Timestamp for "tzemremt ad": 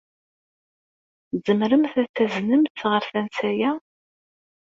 1.37-2.07